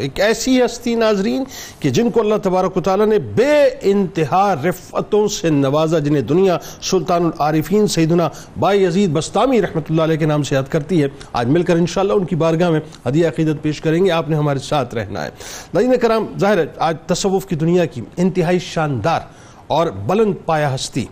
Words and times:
ایک 0.00 0.20
ایسی 0.20 0.64
ہستی 0.64 0.94
ناظرین 0.94 1.44
کہ 1.80 1.90
جن 1.90 2.10
کو 2.10 2.20
اللہ 2.20 2.34
تبارک 2.42 2.76
و 2.76 2.80
تعالیٰ 2.80 3.06
نے 3.06 3.18
بے 3.18 3.70
انتہا 3.80 4.54
رفتوں 4.54 5.28
سے 5.28 5.50
نوازا، 5.50 5.98
جنہیں 5.98 6.22
دنیا 6.22 6.58
سلطان 6.82 7.24
العارفین 7.24 7.86
سیدنا 7.86 8.28
بائی 8.60 8.86
عزید 8.86 9.10
بستامی 9.10 9.62
رحمت 9.62 9.90
اللہ 9.90 10.02
علیہ 10.02 10.16
کے 10.16 10.26
نام 10.26 10.42
سے 10.42 10.54
یاد 10.54 10.62
کرتی 10.70 11.02
ہے۔ 11.02 11.08
آج 11.32 11.46
مل 11.46 11.62
کر 11.62 11.76
انشاءاللہ 11.76 12.12
ان 12.12 12.24
کی 12.24 12.36
بارگاہ 12.36 12.70
میں 12.70 12.80
ہدیہ 13.08 13.28
عقیدت 13.28 13.62
پیش 13.62 13.80
کریں 13.80 14.04
گے۔ 14.04 14.10
آپ 14.10 14.28
نے 14.28 14.36
ہمارے 14.36 14.58
ساتھ 14.58 14.94
رہنا 14.94 15.24
ہے۔ 15.24 15.30
ناظرین 15.74 15.98
کرام، 16.02 16.26
ظاہر 16.38 16.58
ہے، 16.58 16.66
آج 16.78 16.96
تصوف 17.06 17.46
کی 17.46 17.56
دنیا 17.56 17.84
کی 17.84 18.00
انتہائی 18.16 18.58
شاندار 18.58 19.20
اور 19.66 19.86
بلند 19.86 20.34
پایا 20.46 20.74
ہستی 20.74 21.04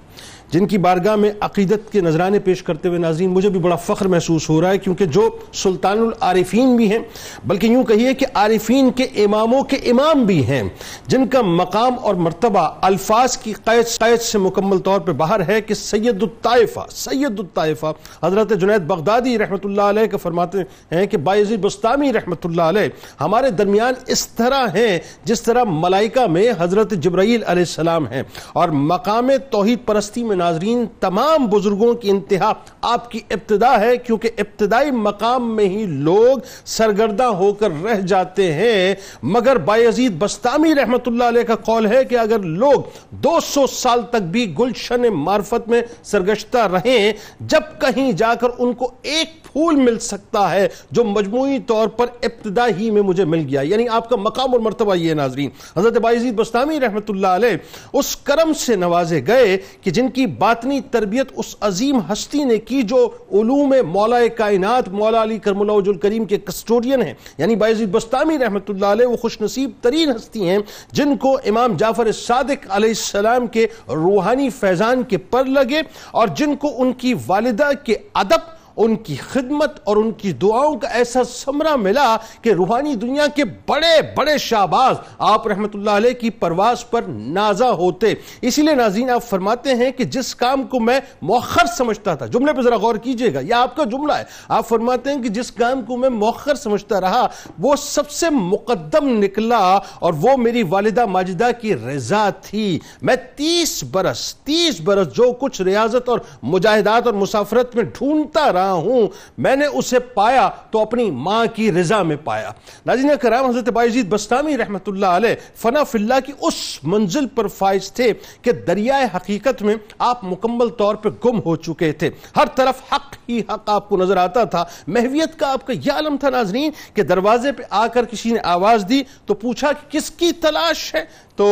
جن 0.53 0.67
کی 0.67 0.79
بارگاہ 0.79 1.17
میں 1.17 1.31
عقیدت 1.41 1.91
کے 1.93 2.01
نظرانے 2.01 2.39
پیش 2.39 2.63
کرتے 2.63 2.89
ہوئے 2.89 2.99
ناظرین، 2.99 3.31
مجھے 3.31 3.49
بھی 3.49 3.61
بڑا 3.61 3.77
فخر 3.77 4.07
محسوس 4.07 4.49
ہو 4.51 4.61
رہا 4.61 4.71
ہے 4.71 4.79
کیونکہ 4.79 5.05
جو 5.05 5.29
سلطان 5.53 5.99
العارفین 5.99 6.75
بھی 6.77 6.91
ہیں، 6.91 6.99
بلکہ 7.47 7.67
یوں 7.67 7.85
کہیے 7.85 8.13
کہ 8.15 8.27
عارفین 8.35 8.91
کے 8.91 9.05
اماموں 9.25 9.63
کے 9.63 9.77
امام 9.91 10.25
بھی 10.27 10.45
ہیں، 10.47 10.63
جن 11.07 11.27
کا 11.27 11.43
مقام 11.43 11.95
اور 12.03 12.15
مرتبہ 12.15 12.69
الفاظ 12.83 13.37
کی 13.37 13.53
قید 13.65 13.87
قید 13.99 14.21
سے 14.21 14.39
مکمل 14.39 14.79
طور 14.79 15.01
پہ 15.01 15.13
باہر 15.13 15.47
ہے 15.49 15.61
کہ 15.61 15.75
سید 15.75 16.23
الطائفہ 16.23 16.87
سید 16.91 17.39
الطائفہ۔ 17.39 17.93
حضرت 18.23 18.53
جنید 18.61 18.87
بغدادی 18.87 19.37
رحمت 19.39 19.67
اللہ 19.67 19.83
علیہ 19.83 20.07
کا 20.07 20.17
فرماتے 20.17 20.63
ہیں 20.91 21.07
کہ 21.07 21.17
بائزی 21.19 21.57
بستامی 21.57 22.13
رحمت 22.13 22.47
اللہ 22.47 22.63
علیہ، 22.63 22.89
ہمارے 23.21 23.51
درمیان 23.51 23.95
اس 24.07 24.27
طرح 24.29 24.67
ہیں 24.75 24.99
جس 25.25 25.43
طرح 25.43 25.65
ملائکہ 25.69 26.27
میں 26.27 26.47
حضرت 26.59 26.93
جبرائیل 27.03 27.43
علیہ 27.47 27.63
السلام 27.63 28.07
ہیں 28.07 28.23
اور 28.53 28.69
مقام 28.69 29.31
توحید 29.51 29.85
پرستی 29.87 30.23
میں 30.25 30.37
ناظرین، 30.43 30.85
تمام 31.01 31.47
بزرگوں 31.47 31.95
کی 31.95 32.11
انتہا 32.11 32.53
آپ 32.81 33.11
کی 33.11 33.21
ابتدا 33.31 33.81
ہے، 33.81 33.97
کیونکہ 33.97 34.31
ابتدائی 34.39 34.91
مقام 34.91 35.57
میں 35.57 35.65
ہی 35.65 35.87
لوگ 35.87 36.39
سرگردہ 36.65 37.23
ہو 37.23 37.53
کر 37.53 37.69
رہ 37.85 38.01
جاتے 38.01 38.53
ہیں۔ 38.53 38.95
مگر 39.23 39.57
بایزید 39.57 40.13
بستامی 40.19 40.75
رحمت 40.75 41.09
اللہ 41.09 41.25
علیہ 41.25 41.43
کا 41.43 41.55
قول 41.55 41.87
ہے 41.87 42.05
کہ 42.05 42.19
اگر 42.19 42.39
لوگ 42.39 42.81
دو 43.11 43.41
سو 43.41 43.67
سال 43.67 44.03
تک 44.03 44.23
بھی 44.23 44.55
گلشن 44.59 45.03
معرفت 45.13 45.69
میں 45.69 45.83
سرگشتہ 46.03 46.59
رہیں، 46.59 47.13
جب 47.41 47.81
کہیں 47.81 48.13
جا 48.13 48.35
کر 48.35 48.49
ان 48.59 48.73
کو 48.73 48.91
ایک 49.03 49.43
پھول 49.45 49.77
مل 49.77 49.99
سکتا 49.99 50.51
ہے 50.51 50.69
جو 50.91 51.05
مجموعی 51.05 51.59
طور 51.59 51.89
پر 51.89 52.07
ابتدا 52.23 52.67
ہی 52.79 52.91
میں 52.91 53.03
مجھے 53.03 53.25
مل 53.25 53.47
گیا۔ 53.51 53.61
یعنی 53.61 53.89
آپ 53.89 54.09
کا 54.09 54.17
مقام 54.17 54.53
اور 54.53 54.61
مرتبہ 54.61 54.95
یہ 54.95 55.15
ناظرین۔ 55.15 55.51
حضرت 55.77 55.99
بایزید 55.99 56.35
بستامی 56.35 56.81
رحمت 56.81 57.11
اللہ 57.11 57.27
علیہ 57.27 57.57
اس 57.93 58.17
کرم 58.17 58.53
سے 58.53 58.77
نوازے 58.77 59.21
گئے 59.27 59.59
کہ 59.83 59.91
جن 59.91 60.09
کی 60.09 60.27
باطنی 60.39 60.81
تربیت 60.91 61.33
اس 61.37 61.57
عظیم 61.61 61.99
ہستی 62.13 62.45
نے 62.45 62.59
کی 62.59 62.83
جو 62.83 63.09
علوم 63.33 63.75
مولا 63.87 64.27
کائنات، 64.37 64.89
مولا 64.89 65.23
علی 65.23 65.39
کرم 65.39 65.61
اللہ 65.61 65.73
وجل 65.73 65.99
کریم 65.99 66.25
کے 66.25 66.39
کسٹوڈین 66.39 67.03
ہیں۔ 67.03 67.15
یعنی 67.39 67.57
بایزید 67.57 67.89
بستامی 67.89 68.39
رحمت 68.39 68.71
اللہ 68.71 68.87
علیہ 68.87 69.07
وہ 69.07 69.17
خوش 69.17 69.41
نصیب 69.41 69.71
ترین 69.81 70.11
ہستی 70.11 70.49
ہیں 70.49 70.59
جن 70.93 71.17
کو 71.17 71.37
امام 71.47 71.77
جعفر 71.77 72.13
صادق 72.13 72.67
علیہ 72.69 72.89
السلام 72.89 73.47
کے 73.47 73.67
روحانی 73.89 74.51
فیضان 74.51 75.03
کے 75.03 75.17
پر 75.17 75.45
لگے 75.45 75.81
اور 76.11 76.29
جن 76.29 76.57
کو 76.57 76.75
ان 76.79 76.93
کی 76.93 77.15
والدہ 77.27 77.71
کے 77.85 77.97
ادب 78.15 78.62
ان 78.77 78.97
کی 78.97 79.17
خدمت 79.17 79.81
اور 79.85 79.97
ان 79.97 80.13
کی 80.13 80.33
دعاؤں 80.33 80.79
کا 80.79 80.89
ایسا 80.89 81.25
سمرہ 81.25 81.77
ملا 81.77 82.17
کہ 82.43 82.51
روحانی 82.51 82.95
دنیا 82.95 83.27
کے 83.27 83.45
بڑے 83.45 84.01
بڑے 84.17 84.39
شہباز 84.39 84.97
آپ 85.19 85.47
رحمت 85.47 85.71
اللہ 85.75 85.91
علیہ 85.91 86.13
کی 86.13 86.31
پرواز 86.31 86.91
پر 86.91 87.03
نازہ 87.09 87.65
ہوتے۔ 87.65 88.15
اسی 88.43 88.63
لیے 88.63 88.75
ناظرین، 88.75 89.11
آپ 89.11 89.25
فرماتے 89.25 89.75
ہیں 89.75 89.91
کہ 89.93 90.05
جس 90.05 90.35
کام 90.35 90.63
کو 90.63 90.81
میں 90.81 91.01
مؤخر 91.23 91.67
سمجھتا 91.67 92.15
تھا، 92.15 92.27
جملے 92.27 92.53
پہ 92.53 92.63
ذرا 92.63 92.77
غور 92.77 92.95
کیجیے 92.95 93.35
گا، 93.35 93.41
یہ 93.41 93.55
آپ 93.55 93.77
کا 93.77 93.85
جملہ 93.85 94.13
ہے۔ 94.13 94.25
آپ 94.49 94.69
فرماتے 94.69 95.13
ہیں 95.13 95.23
کہ 95.23 95.29
جس 95.29 95.53
کام 95.53 95.83
کو 95.83 95.97
میں 95.97 96.09
مؤخر 96.09 96.55
سمجھتا 96.55 97.01
رہا، 97.01 97.27
وہ 97.59 97.77
سب 97.77 98.11
سے 98.11 98.31
مقدم 98.31 99.09
نکلا 99.09 99.79
اور 99.99 100.13
وہ 100.21 100.37
میری 100.37 100.63
والدہ 100.63 101.07
ماجدہ 101.07 101.51
کی 101.61 101.75
رضا 101.75 102.31
تھی۔ 102.31 102.79
میں 103.03 103.17
تیس 103.37 103.85
برس 103.85 104.35
تیس 104.35 104.81
برس 104.81 105.07
جو 105.13 105.33
کچھ 105.33 105.63
ریاضت 105.63 106.09
اور 106.09 106.19
مجاہدات 106.43 107.07
اور 107.07 107.15
مسافرت 107.15 107.77
میں 107.77 107.85
ڈھونڈتا 107.85 108.53
رہا 108.53 108.62
رہا 108.63 108.73
ہوں، 108.73 109.07
میں 109.39 109.57
نے 109.57 109.67
اسے 109.67 109.99
پایا 109.99 110.49
تو 110.71 110.81
اپنی 110.81 111.11
ماں 111.11 111.45
کی 111.55 111.73
رضا 111.73 112.03
میں 112.03 112.17
پایا۔ 112.25 112.51
ناظرین 112.87 113.11
کرام، 113.21 113.45
حضرت 113.45 113.69
بائیزید 113.69 114.09
بستامی 114.09 114.57
رحمت 114.57 114.89
اللہ 114.89 115.07
علیہ 115.07 115.35
فنا 115.55 115.85
فی 115.85 115.99
اللہ 115.99 116.21
کی 116.27 116.33
اس 116.41 116.79
منزل 116.83 117.27
پر 117.27 117.47
فائز 117.49 117.93
تھے 117.93 118.13
کہ 118.43 118.53
دریائے 118.53 119.07
حقیقت 119.17 119.63
میں 119.63 119.75
آپ 119.99 120.25
مکمل 120.25 120.69
طور 120.69 120.95
پر 120.95 121.11
گم 121.25 121.39
ہو 121.39 121.57
چکے 121.57 121.93
تھے۔ 121.93 122.11
ہر 122.37 122.47
طرف 122.55 122.93
حق 122.93 123.17
ہی 123.29 123.41
حق 123.41 123.71
آپ 123.71 123.89
کو 123.89 123.97
نظر 123.97 124.17
آتا 124.17 124.45
تھا۔ 124.45 124.65
محویت 124.87 125.39
کا 125.39 125.53
آپ 125.53 125.67
کا 125.67 125.73
یہ 125.73 125.93
علم 125.93 126.17
تھا 126.17 126.31
ناظرین 126.31 126.71
کہ 126.95 127.03
دروازے 127.03 127.53
پہ 127.53 127.63
آ 127.71 127.87
کر 127.87 128.05
کسی 128.05 128.33
نے 128.33 128.41
آواز 128.45 128.85
دی 128.89 129.03
تو 129.27 129.35
پوچھا 129.35 129.73
کہ 129.73 129.91
کس 129.91 130.11
کی 130.11 130.33
تلاش 130.33 130.95
ہے؟ 130.95 131.05
تو 131.37 131.47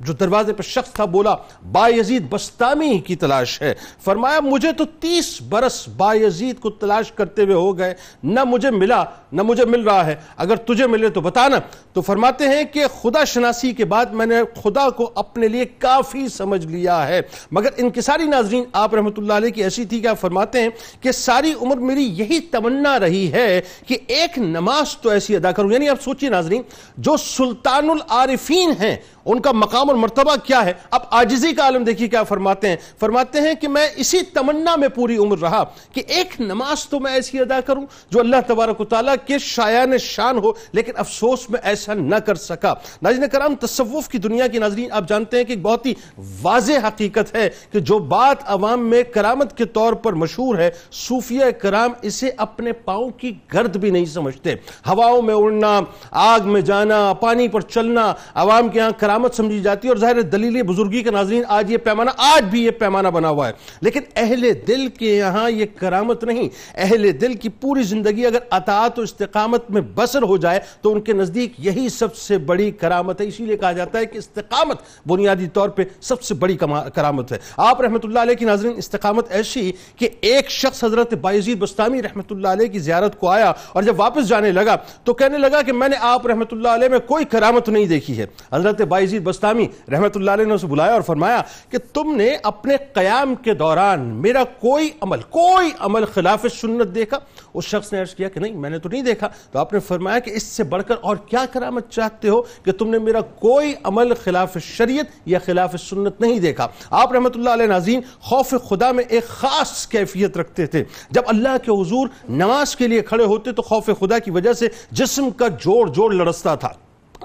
جو 0.00 0.12
دروازے 0.12 0.52
پر 0.52 0.62
شخص 0.62 0.92
تھا 0.92 1.04
بولا، 1.04 1.36
با 1.72 1.88
یزید 1.88 2.26
بستامی 2.30 2.98
کی 2.98 3.16
تلاش 3.16 3.62
ہے. 3.62 3.74
فرمایا، 4.04 4.40
مجھے 4.40 4.72
تو 4.72 4.84
تیس 4.84 5.42
برس 5.42 5.88
با 5.88 6.14
یزید 6.14 6.60
کو 6.60 6.70
تلاش 6.70 7.12
کرتے 7.12 7.42
ہوئے 7.42 7.54
ہو 7.54 7.78
گئے، 7.78 7.94
نہ 8.22 8.44
مجھے 8.44 8.70
ملا، 8.70 9.04
نہ 9.32 9.42
مجھے 9.42 9.64
مل 9.64 9.80
رہا 9.80 10.06
ہے۔ 10.06 10.14
اگر 10.36 10.56
تجھے 10.56 10.86
ملے 10.86 11.08
تو 11.08 11.20
بتانا 11.20 11.56
تو 11.92 12.00
فرماتے 12.00 12.48
ہیں 12.48 12.64
کہ 12.64 12.84
خدا 13.02 13.24
شناسی 13.24 13.72
کے 13.72 13.84
بعد 13.84 14.06
میں 14.06 14.26
نے 14.26 14.34
خدا 14.62 14.90
کو 14.90 15.10
اپنے 15.14 15.48
لیے 15.48 15.64
کافی 15.64 16.28
سمجھ 16.28 16.66
لیا 16.66 17.08
ہے۔ 17.08 17.20
مگر 17.50 17.68
ان 17.76 17.90
کی 17.90 18.00
ساری 18.00 18.24
ناظرین، 18.24 18.64
آپ 18.72 18.94
رحمت 18.94 19.18
اللہ 19.18 19.32
علیہ 19.32 19.50
کی 19.50 19.62
ایسی 19.62 19.84
تھی 19.84 20.00
کہ 20.00 20.06
آپ 20.06 20.20
فرماتے 20.20 20.60
ہیں 20.60 20.68
کہ 21.00 21.12
ساری 21.12 21.52
عمر 21.62 21.76
میری 21.76 22.04
یہی 22.04 22.40
تمنا 22.40 23.00
رہی 23.00 23.32
ہے 23.32 23.60
کہ 23.86 23.96
ایک 24.06 24.38
نماز 24.38 24.96
تو 24.96 25.10
ایسی 25.10 25.36
ادا 25.36 25.52
کروں۔ 25.52 25.72
یعنی 25.72 25.88
آپ 25.88 26.02
سوچئے 26.02 26.28
ناظرین، 26.28 26.62
جو 26.96 27.16
سلطان 27.16 27.90
العارفین 27.90 28.70
ہیں 28.70 28.96
ان 29.24 29.40
کا 29.40 29.52
مقام 29.52 29.90
اور 29.90 29.98
مرتبہ 29.98 30.36
کیا 30.44 30.64
ہے؟ 30.64 30.72
اب 30.90 31.00
آجزی 31.10 31.52
کا 31.52 31.62
عالم 31.62 31.84
دیکھیے 31.84 32.08
کیا 32.08 32.22
فرماتے 32.22 32.68
ہیں۔ 32.68 32.76
فرماتے 33.00 33.40
ہیں 33.40 33.54
کہ 33.54 33.68
میں 33.68 33.88
اسی 33.96 34.20
تمنا 34.22 34.76
میں 34.76 34.88
پوری 34.88 35.16
عمر 35.16 35.38
رہا 35.38 35.64
کہ 35.92 36.02
ایک 36.06 36.40
نماز 36.40 36.86
تو 36.86 37.00
میں 37.00 37.12
ایسی 37.12 37.40
ادا 37.40 37.60
کروں 37.60 37.86
جو 38.10 38.20
اللہ 38.20 38.36
تبارک 38.46 38.80
و 38.80 38.84
تعالیٰ 38.84 39.14
کے 39.26 39.38
شایان 39.38 39.98
شان 39.98 40.38
ہو، 40.38 40.52
لیکن 40.72 40.92
افسوس 40.96 41.50
میں 41.50 41.60
ایسا 41.62 41.94
نہ 41.94 42.16
کر 42.16 42.34
سکا۔ 42.34 42.74
ناظرین 43.02 43.28
کرام، 43.28 43.54
تصوف 43.54 44.08
کی 44.08 44.18
دنیا 44.18 44.46
کی 44.46 44.58
ناظرین 44.58 44.92
آپ 44.92 45.08
جانتے 45.08 45.36
ہیں 45.36 45.44
کہ 45.44 45.52
ایک 45.52 45.62
بہت 45.62 45.86
ہی 45.86 45.94
واضح 46.42 46.86
حقیقت 46.88 47.34
ہے 47.34 47.50
کہ 47.72 47.80
جو 47.80 47.98
بات 47.98 48.36
عوام 48.44 48.88
میں 48.88 49.02
کرامت 49.02 49.56
کے 49.56 49.64
طور 49.64 49.92
پر 49.92 50.12
مشہور 50.12 50.58
ہے 50.58 50.70
صوفیہ 50.92 51.50
کرام 51.50 51.92
اسے 52.02 52.30
اپنے 52.36 52.72
پاؤں 52.72 53.10
کی 53.10 53.34
گرد 53.54 53.76
بھی 53.76 53.90
نہیں 53.90 54.04
سمجھتے۔ 54.04 54.54
ہواؤں 54.86 55.22
میں 55.22 55.34
اڑنا، 55.34 55.80
آگ 56.10 56.40
میں 56.44 56.60
جانا، 56.60 57.12
پانی 57.12 57.48
پر 57.48 57.60
چلنا، 57.60 58.14
عوام 58.34 58.68
کے 58.68 58.80
ہاں 58.80 58.90
کرامت 59.10 59.34
سمجھی 59.34 59.60
جاتی 59.60 59.88
ہے 59.88 59.90
اور 59.90 59.98
ظاہر 59.98 60.20
دلیل 60.20 60.62
بزرگی 60.62 61.02
کے 61.02 61.10
ناظرین، 61.10 61.42
آج 61.48 61.72
یہ 61.72 61.76
پیمانہ، 61.76 62.10
آج 62.16 62.44
بھی 62.44 62.64
یہ 62.64 62.70
پیمانہ 62.70 63.08
بنا 63.08 63.28
ہوا 63.28 63.48
ہے۔ 63.48 63.52
لیکن 63.82 64.00
اہل 64.16 64.52
دل 64.68 64.88
کے 64.88 65.16
یہاں 65.16 65.50
یہ 65.50 65.66
کرامت 65.76 66.24
نہیں۔ 66.24 66.48
اہل 66.74 67.20
دل 67.20 67.34
کی 67.34 67.48
پوری 67.48 67.82
زندگی 67.82 68.26
اگر 68.26 68.38
اطاعت 68.50 68.98
و 68.98 69.02
استقامت 69.02 69.70
میں 69.70 69.82
بسر 69.94 70.22
ہو 70.22 70.36
جائے 70.36 70.60
تو 70.80 70.92
ان 70.92 71.00
کے 71.00 71.12
نزدیک 71.12 71.52
یہی 71.58 71.88
سب 71.88 72.16
سے 72.16 72.38
بڑی 72.38 72.70
کرامت 72.70 73.20
ہے۔ 73.20 73.26
اسی 73.26 73.44
لیے 73.44 73.56
کہا 73.56 73.72
جاتا 73.72 73.98
ہے 73.98 74.06
کہ 74.06 74.18
استقامت 74.18 74.76
بنیادی 75.08 75.46
طور 75.46 75.68
پہ 75.68 75.82
سب 76.00 76.22
سے 76.22 76.34
بڑی 76.34 76.56
کرامت 76.94 77.32
ہے۔ 77.32 77.38
آپ 77.56 77.80
رحمت 77.80 78.04
اللہ 78.04 78.18
علیہ 78.18 78.34
کی 78.34 78.44
ناظرین، 78.44 78.72
استقامت 78.76 79.26
ایسی 79.30 79.72
کہ 79.96 80.08
ایک 80.20 80.50
شخص 80.50 80.84
حضرت 80.84 81.14
بائزید 81.14 81.58
بستامی 81.58 82.02
رحمت 82.02 82.32
اللہ 82.32 82.48
علیہ 82.48 82.66
کی 82.66 82.78
زیارت 82.78 83.18
کو 83.20 83.28
آیا 83.28 83.52
اور 83.72 83.82
جب 83.82 83.94
واپس 84.00 84.28
جانے 84.28 84.52
لگا 84.52 84.76
تو 85.04 85.14
کہنے 85.14 85.38
لگا 85.38 85.62
کہ 85.62 85.72
میں 85.72 85.88
نے 85.88 85.96
آپ 86.00 86.26
رحمت 86.26 86.52
اللہ 86.52 86.68
علیہ 86.68 86.88
میں 86.88 86.98
کوئی 86.98 87.24
کرامت 87.24 87.68
نہیں 87.68 87.86
دیکھی 87.86 88.18
ہے۔ 88.18 88.26
حضرت 88.52 88.80
بائزید 89.00 89.22
بستامی 89.22 89.66
رحمت 89.90 90.16
اللہ 90.16 90.30
علیہ 90.30 90.44
نے 90.44 90.54
اسے 90.54 90.66
بلایا 90.66 90.92
اور 90.92 91.00
فرمایا 91.00 91.42
کہ 91.70 91.78
تم 91.92 92.16
نے 92.16 92.36
اپنے 92.42 92.76
قیام 92.92 93.34
کے 93.34 93.54
دوران 93.54 94.00
میرا 94.00 94.44
کوئی 94.44 94.90
عمل 95.00 95.20
کوئی 95.20 95.70
عمل 95.78 96.04
خلاف 96.04 96.46
سنت 96.60 96.94
دیکھا؟ 96.94 97.18
اس 97.54 97.64
شخص 97.64 97.92
نے 97.92 98.00
عرض 98.00 98.14
کیا 98.14 98.28
کہ 98.28 98.40
نہیں، 98.40 98.52
میں 98.52 98.70
نے 98.70 98.78
تو 98.78 98.88
نہیں 98.88 99.02
دیکھا۔ 99.02 99.28
تو 99.52 99.58
آپ 99.58 99.72
نے 99.72 99.78
فرمایا 99.78 100.18
کہ 100.18 100.30
اس 100.30 100.42
سے 100.42 100.64
بڑھ 100.64 100.82
کر 100.82 100.94
اور 101.00 101.16
کیا 101.16 101.44
کرامت 101.52 101.90
چاہتے 101.90 102.28
ہو 102.28 102.42
کہ 102.42 102.72
تم 102.72 102.90
نے 102.90 102.98
میرا 102.98 103.20
کوئی 103.20 103.74
عمل 103.84 104.14
خلاف 104.14 104.56
شریعت 104.62 105.06
یا 105.26 105.38
خلاف 105.38 105.76
سنت 105.80 106.20
نہیں 106.20 106.38
دیکھا؟ 106.38 106.66
آپ 106.90 107.12
رحمت 107.12 107.36
اللہ 107.36 107.50
علیہ 107.50 107.66
ناظرین، 107.66 108.00
خوف 108.20 108.54
خدا 108.68 108.92
میں 108.92 109.04
ایک 109.08 109.24
خاص 109.24 109.86
کیفیت 109.86 110.36
رکھتے 110.36 110.66
تھے۔ 110.66 110.84
جب 111.10 111.22
اللہ 111.26 111.56
کے 111.64 111.82
حضور 111.82 112.08
نماز 112.28 112.76
کے 112.76 112.88
لیے 112.88 113.00
کھڑے 113.00 113.24
ہوتے 113.24 113.52
تو 113.52 113.62
خوف 113.62 113.90
خدا 114.00 114.18
کی 114.18 114.30
وجہ 114.30 114.52
سے 114.52 114.68
جسم 114.90 115.30
کا 115.30 115.48
جوڑ 115.48 115.88
جوڑ 115.88 116.14
لڑستا 116.14 116.54
تھا۔ 116.54 116.72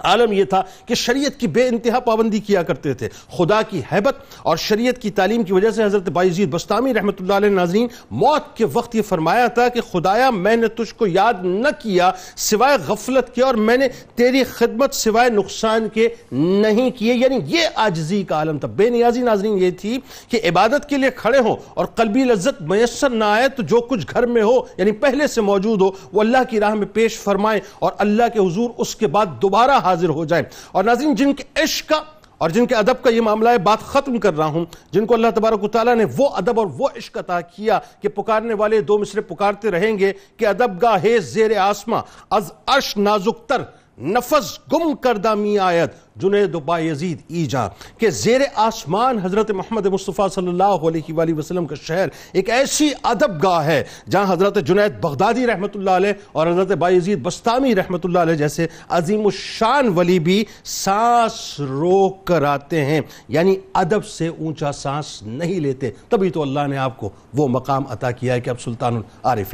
عالم 0.03 0.31
یہ 0.31 0.44
تھا 0.44 0.63
کہ 0.86 0.95
شریعت 0.95 1.39
کی 1.39 1.47
بے 1.47 1.68
انتہا 1.68 2.00
پابندی 2.00 2.39
کیا 2.39 2.63
کرتے 2.63 2.94
تھے۔ 2.94 3.09
خدا 3.38 3.62
کی 3.62 3.81
حیبت 3.92 4.15
اور 4.44 4.57
شریعت 4.57 4.97
کی 4.97 5.12
تعلیم 5.12 5.44
کی 5.44 5.53
وجہ 5.53 5.69
سے 5.69 5.83
حضرت 5.83 6.09
بائیزید 6.09 6.50
بستامی 6.50 6.94
رحمت 6.94 7.21
اللہ 7.21 7.33
علیہ 7.33 7.50
ناظرین 7.50 7.88
موت 8.12 8.57
کے 8.57 8.65
وقت 8.74 8.95
یہ 8.95 9.01
فرمایا 9.01 9.47
تھا 9.47 9.69
کہ 9.69 9.81
خدایا 9.81 10.30
میں 10.30 10.56
نے 10.56 10.68
تجھ 10.68 10.95
کو 10.95 11.07
یاد 11.07 11.33
نہ 11.44 11.68
کیا، 11.81 12.12
سوائے 12.36 12.77
غفلت 12.88 13.36
کے 13.36 13.42
اور 13.42 13.56
میں 13.56 13.77
نے 13.77 13.88
تیری 14.15 14.44
خدمت 14.44 14.94
سوائے 14.94 15.30
نقصان 15.30 15.88
کے 15.89 16.09
نہیں 16.31 16.92
کیے۔ 16.92 17.13
یعنی 17.13 17.39
یہ 17.45 17.59
آجزی 17.75 18.24
کا 18.24 18.36
عالم 18.36 18.57
تھا۔ 18.57 18.68
بے 18.68 18.89
نیازی 18.89 19.21
ناظرین 19.21 19.57
یہ 19.57 19.71
تھی 19.71 20.00
کہ 20.30 20.39
عبادت 20.50 20.89
کے 20.89 20.97
لیے 20.97 21.09
کھڑے 21.15 21.39
ہوں 21.39 21.56
اور 21.74 21.86
قلبی 21.86 22.24
لذت 22.24 22.62
میسر 22.62 23.09
نہ 23.09 23.24
آئے 23.24 23.50
تو 23.50 23.63
جو 23.63 23.81
کچھ 23.81 24.06
گھر 24.13 24.25
میں 24.25 24.44
ہو 24.44 24.62
یعنی 24.77 24.92
پہلے 24.92 25.27
سے 25.27 25.42
موجود 25.42 25.81
ہو، 25.81 25.92
وہ 26.13 26.21
اللہ 26.21 26.38
کی 26.50 26.59
راہ 26.59 26.74
میں 26.74 26.88
پیش 26.88 27.18
فرمائیں 27.18 27.62
اور 27.80 27.92
اللہ 27.97 28.24
کے 28.33 28.39
حضور 28.39 28.69
اس 28.77 28.95
کے 28.95 29.07
بعد 29.07 29.25
دوبارہ 29.42 29.71
حاضر 29.86 30.10
ہو 30.10 30.26
جائیں۔ 30.26 30.46
اور 30.72 30.84
ناظرین، 30.84 31.16
جن 31.16 31.34
کے 31.34 31.44
عشق 31.56 31.90
کا 31.90 32.02
اور 32.38 32.50
جن 32.50 32.66
کے 32.66 32.76
ادب 32.76 33.04
کا 33.04 33.10
یہ 33.10 33.22
معاملہ 33.22 33.50
ہے، 33.50 33.58
بات 33.58 33.80
ختم 33.80 34.20
کر 34.20 34.38
رہا 34.38 34.46
ہوں۔ 34.46 34.66
جن 34.92 35.06
کو 35.06 35.14
اللہ 35.14 35.28
تبارک 35.36 35.64
و 35.64 35.68
تعالیٰ 35.68 35.96
نے 35.96 36.06
وہ 36.18 36.30
ادب 36.30 36.60
اور 36.60 36.68
وہ 36.78 36.88
عشق 36.98 37.18
عطا 37.18 37.42
کیا 37.42 37.80
کہ 38.02 38.10
پکارنے 38.10 38.54
والے 38.54 38.82
دو 38.82 38.98
مصرے 38.98 39.22
پکارتے 39.22 39.72
رہیں 39.72 40.00
گے 40.00 40.14
کہ 40.38 40.48
ادب 40.48 40.82
گاہ 40.82 41.06
زیر 41.20 41.58
آسما 41.58 42.02
از 42.30 42.52
عرش 42.68 42.98
نازک 42.98 43.50
تر۔ 43.50 43.62
نفذ 43.97 44.45
گم 44.71 44.94
کردہ 45.03 45.33
می 45.36 45.57
آیت، 45.59 45.94
جنید 46.21 46.56
و 46.56 46.59
با 46.59 46.80
یزید 46.80 47.21
ایجا، 47.27 47.68
کہ 48.00 48.09
زیر 48.09 48.42
آسمان 48.56 49.18
حضرت 49.19 49.51
محمد 49.51 49.86
مصطفیٰ 49.86 50.27
صلی 50.30 50.47
اللہ 50.47 50.88
علیہ 50.88 51.13
وآلہ 51.13 51.33
وسلم 51.33 51.65
کا 51.65 51.75
شہر 51.75 52.07
ایک 52.31 52.50
ایسی 52.50 52.89
عدب 53.03 53.44
گاہ 53.44 53.65
ہے، 53.65 53.83
جہاں 54.09 54.33
حضرت 54.33 54.57
جنید 54.68 55.00
بغدادی 55.01 55.47
رحمت 55.47 55.75
اللہ 55.75 55.89
علیہ 55.89 56.13
اور 56.31 56.47
حضرت 56.47 56.71
با 56.71 56.89
یزید 56.89 57.21
بستامی 57.24 57.75
رحمت 57.75 58.06
اللہ 58.06 58.19
علیہ 58.19 58.36
جیسے 58.36 58.68
عظیم 58.89 59.25
الشان 59.25 59.88
ولی 59.95 60.19
بھی 60.19 60.44
سانس 60.63 61.59
روک 61.59 62.25
کر 62.27 62.44
آتے 62.44 62.86
ہیں 62.86 63.01
یعنی 63.27 63.56
عدب 63.74 64.06
سے 64.06 64.27
اونچا 64.27 64.71
سانس 64.71 65.21
نہیں 65.24 65.59
لیتے۔ 65.59 65.92
تبھی 66.09 66.30
تو 66.30 66.42
اللہ 66.42 66.68
نے 66.68 66.77
آپ 66.77 66.97
کو 66.97 67.09
وہ 67.33 67.47
مقام 67.47 67.83
عطا 67.89 68.12
کیا 68.12 68.33
ہے 68.33 68.42
کہ 68.42 68.50
اب 68.50 68.62
سلطان 68.62 68.95
العارفین 68.95 69.53